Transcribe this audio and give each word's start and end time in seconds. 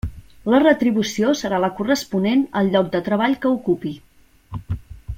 La 0.51 0.61
retribució 0.63 1.33
serà 1.41 1.59
la 1.65 1.69
corresponent 1.81 2.41
al 2.63 2.73
lloc 2.77 2.91
de 2.97 3.05
treball 3.11 3.39
que 3.45 3.53
ocupi. 3.59 3.97